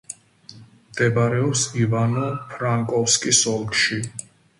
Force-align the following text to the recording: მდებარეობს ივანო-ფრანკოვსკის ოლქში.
მდებარეობს 0.85 1.65
ივანო-ფრანკოვსკის 1.81 3.43
ოლქში. 3.53 4.01